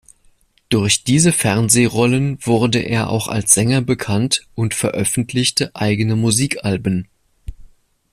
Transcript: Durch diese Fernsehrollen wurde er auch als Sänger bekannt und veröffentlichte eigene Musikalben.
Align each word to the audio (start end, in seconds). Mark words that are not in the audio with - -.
Durch 0.69 1.03
diese 1.03 1.31
Fernsehrollen 1.31 2.39
wurde 2.43 2.79
er 2.79 3.11
auch 3.11 3.27
als 3.27 3.53
Sänger 3.53 3.81
bekannt 3.81 4.47
und 4.55 4.73
veröffentlichte 4.73 5.75
eigene 5.75 6.15
Musikalben. 6.15 7.07